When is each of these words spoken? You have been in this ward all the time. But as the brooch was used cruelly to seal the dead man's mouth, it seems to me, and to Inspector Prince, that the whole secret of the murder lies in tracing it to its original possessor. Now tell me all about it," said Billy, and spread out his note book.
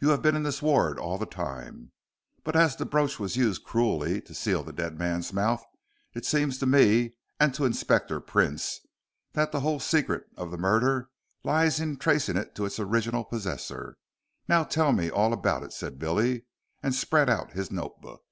You 0.00 0.08
have 0.08 0.22
been 0.22 0.34
in 0.34 0.42
this 0.42 0.60
ward 0.60 0.98
all 0.98 1.18
the 1.18 1.24
time. 1.24 1.92
But 2.42 2.56
as 2.56 2.74
the 2.74 2.84
brooch 2.84 3.20
was 3.20 3.36
used 3.36 3.62
cruelly 3.62 4.20
to 4.22 4.34
seal 4.34 4.64
the 4.64 4.72
dead 4.72 4.98
man's 4.98 5.32
mouth, 5.32 5.62
it 6.14 6.26
seems 6.26 6.58
to 6.58 6.66
me, 6.66 7.14
and 7.38 7.54
to 7.54 7.64
Inspector 7.64 8.18
Prince, 8.22 8.80
that 9.34 9.52
the 9.52 9.60
whole 9.60 9.78
secret 9.78 10.24
of 10.36 10.50
the 10.50 10.58
murder 10.58 11.10
lies 11.44 11.78
in 11.78 11.96
tracing 11.96 12.36
it 12.36 12.56
to 12.56 12.64
its 12.64 12.80
original 12.80 13.22
possessor. 13.24 13.98
Now 14.48 14.64
tell 14.64 14.90
me 14.90 15.12
all 15.12 15.32
about 15.32 15.62
it," 15.62 15.72
said 15.72 15.96
Billy, 15.96 16.44
and 16.82 16.92
spread 16.92 17.30
out 17.30 17.52
his 17.52 17.70
note 17.70 18.00
book. 18.00 18.24